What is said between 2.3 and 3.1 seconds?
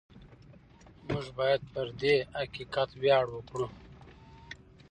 حقیقت